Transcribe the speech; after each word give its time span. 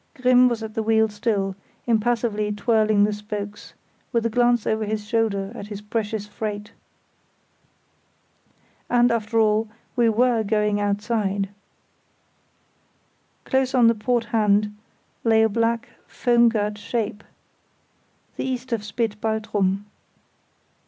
Grimm 0.15 0.49
was 0.49 0.63
at 0.63 0.73
the 0.73 0.81
wheel 0.81 1.07
still, 1.09 1.55
impassively 1.85 2.51
twirling 2.51 3.03
the 3.03 3.13
spokes, 3.13 3.75
with 4.11 4.25
a 4.25 4.31
glance 4.31 4.65
over 4.65 4.83
his 4.83 5.05
shoulder 5.07 5.51
at 5.53 5.67
his 5.67 5.79
precious 5.79 6.25
freight. 6.25 6.71
And, 8.89 9.11
after 9.11 9.37
all, 9.39 9.69
we 9.95 10.09
were 10.09 10.41
going 10.41 10.81
outside. 10.81 11.49
Close 13.45 13.75
on 13.75 13.85
the 13.85 13.93
port 13.93 14.25
hand 14.25 14.75
lay 15.23 15.43
a 15.43 15.47
black 15.49 15.89
foam 16.07 16.49
girt 16.49 16.79
shape, 16.79 17.23
the 18.37 18.43
east 18.43 18.73
spit 18.81 19.13
of 19.13 19.21
Baltrum. 19.21 19.85